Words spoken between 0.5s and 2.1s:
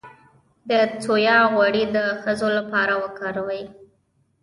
د سویا غوړي د